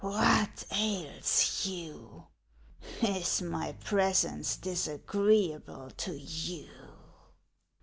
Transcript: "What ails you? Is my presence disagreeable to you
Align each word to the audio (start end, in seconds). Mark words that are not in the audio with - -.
"What 0.03 0.63
ails 0.75 1.67
you? 1.67 2.25
Is 3.03 3.39
my 3.39 3.73
presence 3.73 4.57
disagreeable 4.57 5.91
to 5.91 6.17
you 6.17 6.69